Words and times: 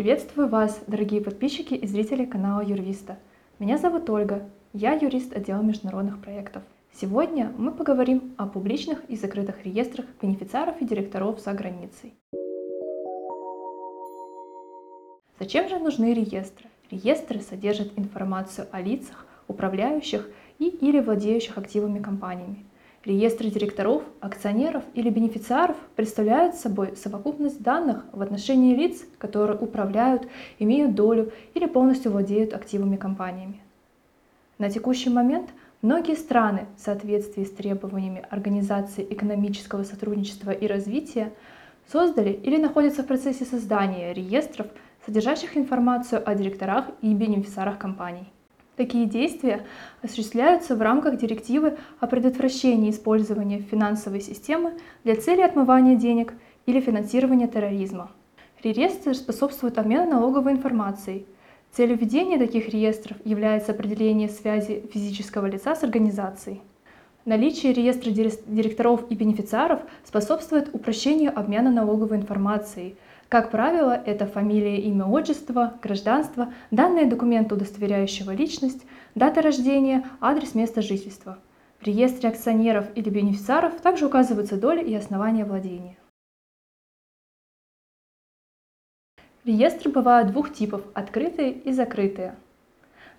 Приветствую 0.00 0.48
вас, 0.48 0.80
дорогие 0.86 1.20
подписчики 1.20 1.74
и 1.74 1.86
зрители 1.86 2.24
канала 2.24 2.62
Юрвиста. 2.62 3.18
Меня 3.58 3.76
зовут 3.76 4.08
Ольга, 4.08 4.48
я 4.72 4.94
юрист 4.94 5.36
отдела 5.36 5.60
международных 5.60 6.22
проектов. 6.22 6.62
Сегодня 6.98 7.52
мы 7.58 7.70
поговорим 7.70 8.34
о 8.38 8.46
публичных 8.46 9.04
и 9.10 9.16
закрытых 9.16 9.62
реестрах 9.62 10.06
бенефициаров 10.22 10.80
и 10.80 10.86
директоров 10.86 11.38
за 11.40 11.52
границей. 11.52 12.14
Зачем 15.38 15.68
же 15.68 15.78
нужны 15.78 16.14
реестры? 16.14 16.70
Реестры 16.90 17.40
содержат 17.40 17.92
информацию 17.98 18.68
о 18.72 18.80
лицах, 18.80 19.26
управляющих 19.48 20.30
и 20.58 20.68
или 20.68 21.00
владеющих 21.00 21.58
активами 21.58 21.98
компаниями, 21.98 22.64
Реестры 23.04 23.48
директоров, 23.48 24.02
акционеров 24.20 24.84
или 24.92 25.08
бенефициаров 25.08 25.76
представляют 25.96 26.56
собой 26.56 26.94
совокупность 26.96 27.62
данных 27.62 28.04
в 28.12 28.20
отношении 28.20 28.74
лиц, 28.74 29.06
которые 29.16 29.58
управляют, 29.58 30.28
имеют 30.58 30.94
долю 30.94 31.32
или 31.54 31.64
полностью 31.64 32.12
владеют 32.12 32.52
активами 32.52 32.96
компаниями. 32.96 33.62
На 34.58 34.68
текущий 34.68 35.08
момент 35.08 35.48
многие 35.80 36.14
страны 36.14 36.66
в 36.76 36.80
соответствии 36.82 37.44
с 37.44 37.50
требованиями 37.50 38.22
Организации 38.28 39.06
экономического 39.08 39.82
сотрудничества 39.82 40.50
и 40.50 40.66
развития 40.66 41.32
создали 41.90 42.30
или 42.30 42.58
находятся 42.58 43.02
в 43.02 43.06
процессе 43.06 43.46
создания 43.46 44.12
реестров, 44.12 44.66
содержащих 45.06 45.56
информацию 45.56 46.22
о 46.22 46.34
директорах 46.34 46.84
и 47.00 47.14
бенефициарах 47.14 47.78
компаний. 47.78 48.30
Такие 48.80 49.04
действия 49.04 49.66
осуществляются 50.02 50.74
в 50.74 50.80
рамках 50.80 51.18
директивы 51.18 51.76
о 51.98 52.06
предотвращении 52.06 52.90
использования 52.90 53.58
финансовой 53.58 54.22
системы 54.22 54.72
для 55.04 55.16
цели 55.16 55.42
отмывания 55.42 55.96
денег 55.96 56.32
или 56.64 56.80
финансирования 56.80 57.46
терроризма. 57.46 58.10
Реестры 58.62 59.12
способствуют 59.12 59.76
обмену 59.76 60.10
налоговой 60.10 60.52
информацией. 60.52 61.26
Целью 61.72 61.98
ведения 61.98 62.38
таких 62.38 62.70
реестров 62.70 63.18
является 63.26 63.72
определение 63.72 64.30
связи 64.30 64.82
физического 64.90 65.44
лица 65.44 65.76
с 65.76 65.84
организацией. 65.84 66.62
Наличие 67.26 67.74
реестра 67.74 68.10
директоров 68.10 69.04
и 69.10 69.14
бенефициаров 69.14 69.80
способствует 70.06 70.74
упрощению 70.74 71.38
обмена 71.38 71.70
налоговой 71.70 72.16
информацией– 72.16 72.96
как 73.30 73.52
правило, 73.52 73.92
это 73.92 74.26
фамилия, 74.26 74.80
имя, 74.80 75.04
отчество, 75.04 75.74
гражданство, 75.80 76.52
данные 76.72 77.06
документа, 77.06 77.54
удостоверяющего 77.54 78.32
личность, 78.32 78.84
дата 79.14 79.40
рождения, 79.40 80.04
адрес 80.20 80.56
места 80.56 80.82
жительства. 80.82 81.38
В 81.78 81.84
реестре 81.84 82.28
акционеров 82.28 82.86
или 82.96 83.08
бенефициаров 83.08 83.80
также 83.80 84.06
указываются 84.06 84.56
доли 84.56 84.82
и 84.82 84.96
основания 84.96 85.44
владения. 85.44 85.96
Реестры 89.44 89.92
бывают 89.92 90.32
двух 90.32 90.52
типов– 90.52 90.82
открытые 90.94 91.52
и 91.52 91.72
закрытые. 91.72 92.34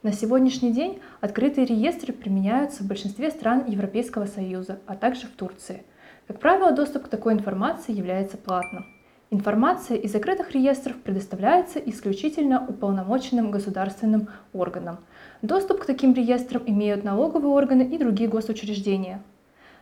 На 0.03 0.11
сегодняшний 0.11 0.73
день 0.73 0.99
открытые 1.21 1.65
реестры 1.65 2.11
применяются 2.11 2.83
в 2.83 2.87
большинстве 2.87 3.31
стран 3.31 3.63
Европейского 3.65 4.25
Союза, 4.25 4.81
а 4.87 4.97
также 4.97 5.27
в 5.27 5.31
Турции. 5.31 5.83
Как 6.27 6.41
правило, 6.41 6.73
доступ 6.73 7.05
к 7.05 7.07
такой 7.07 7.31
информации 7.31 7.93
является 7.93 8.35
платным. 8.37 9.00
Информация 9.33 9.95
из 9.95 10.11
закрытых 10.11 10.51
реестров 10.51 10.97
предоставляется 10.97 11.79
исключительно 11.79 12.65
уполномоченным 12.67 13.49
государственным 13.49 14.27
органам. 14.51 14.97
Доступ 15.41 15.79
к 15.79 15.85
таким 15.85 16.13
реестрам 16.13 16.61
имеют 16.65 17.05
налоговые 17.05 17.53
органы 17.53 17.83
и 17.83 17.97
другие 17.97 18.29
госучреждения. 18.29 19.21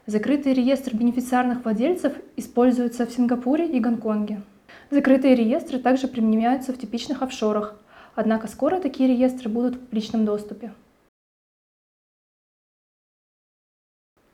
Закрытый 0.05 0.53
реестр 0.53 0.95
бенефициарных 0.95 1.63
владельцев 1.63 2.13
используется 2.37 3.07
в 3.07 3.11
Сингапуре 3.11 3.67
и 3.67 3.79
Гонконге. 3.79 4.43
Закрытые 4.91 5.33
реестры 5.33 5.79
также 5.79 6.07
применяются 6.07 6.71
в 6.71 6.77
типичных 6.77 7.23
офшорах, 7.23 7.75
однако 8.13 8.47
скоро 8.47 8.79
такие 8.79 9.09
реестры 9.09 9.49
будут 9.49 9.77
в 9.77 9.79
публичном 9.79 10.25
доступе. 10.25 10.73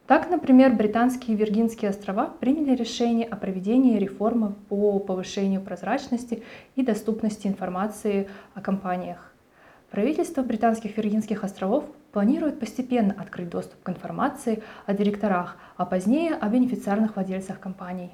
Так, 0.07 0.29
например, 0.29 0.71
британские 0.71 1.35
Виргинские 1.35 1.89
острова 1.89 2.27
приняли 2.27 2.75
решение 2.75 3.27
о 3.27 3.35
проведении 3.37 3.97
реформы 3.97 4.53
по 4.69 4.99
повышению 4.99 5.61
прозрачности 5.61 6.43
и 6.75 6.83
доступности 6.83 7.47
информации 7.47 8.29
о 8.53 8.61
компаниях. 8.61 9.33
Правительство 9.89 10.43
британских 10.43 10.95
Виргинских 10.95 11.43
островов 11.43 11.85
планирует 12.11 12.59
постепенно 12.59 13.15
открыть 13.17 13.49
доступ 13.49 13.81
к 13.81 13.89
информации 13.89 14.61
о 14.85 14.93
директорах, 14.93 15.57
а 15.75 15.87
позднее 15.87 16.35
о 16.35 16.49
бенефициарных 16.49 17.15
владельцах 17.15 17.59
компаний. 17.59 18.11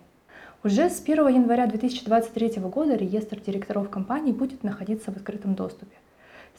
Уже 0.63 0.89
с 0.89 1.01
1 1.01 1.27
января 1.27 1.67
2023 1.67 2.61
года 2.61 2.95
реестр 2.95 3.41
директоров 3.41 3.89
компаний 3.89 4.31
будет 4.31 4.63
находиться 4.63 5.11
в 5.11 5.17
открытом 5.17 5.55
доступе. 5.55 5.97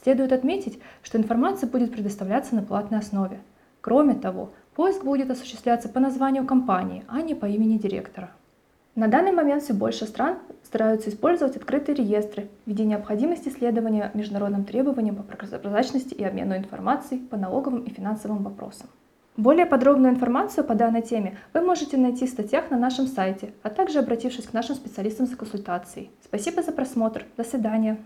Следует 0.02 0.32
отметить, 0.32 0.78
что 1.02 1.16
информация 1.16 1.70
будет 1.70 1.92
предоставляться 1.92 2.54
на 2.54 2.62
платной 2.62 3.00
основе. 3.00 3.40
Кроме 3.80 4.14
того, 4.14 4.52
Поиск 4.74 5.04
будет 5.04 5.30
осуществляться 5.30 5.90
по 5.90 6.00
названию 6.00 6.46
компании, 6.46 7.04
а 7.06 7.20
не 7.20 7.34
по 7.34 7.44
имени 7.44 7.76
директора. 7.76 8.30
На 8.94 9.08
данный 9.08 9.32
момент 9.32 9.62
все 9.62 9.74
больше 9.74 10.06
стран 10.06 10.38
стараются 10.64 11.10
использовать 11.10 11.56
открытые 11.56 11.94
реестры 11.94 12.48
в 12.64 12.70
виде 12.70 12.84
необходимости 12.84 13.50
следования 13.50 14.10
международным 14.14 14.64
требованиям 14.64 15.16
по 15.16 15.22
прозрачности 15.22 16.14
и 16.14 16.24
обмену 16.24 16.56
информацией 16.56 17.20
по 17.20 17.36
налоговым 17.36 17.82
и 17.82 17.90
финансовым 17.90 18.42
вопросам. 18.42 18.88
Более 19.36 19.64
подробную 19.64 20.12
информацию 20.12 20.64
по 20.64 20.74
данной 20.74 21.00
теме 21.00 21.38
вы 21.54 21.62
можете 21.62 21.96
найти 21.96 22.26
в 22.26 22.30
статьях 22.30 22.70
на 22.70 22.78
нашем 22.78 23.06
сайте, 23.06 23.52
а 23.62 23.70
также 23.70 23.98
обратившись 23.98 24.46
к 24.46 24.52
нашим 24.52 24.74
специалистам 24.74 25.26
за 25.26 25.36
консультацией. 25.36 26.10
Спасибо 26.22 26.62
за 26.62 26.72
просмотр. 26.72 27.24
До 27.38 27.44
свидания. 27.44 27.98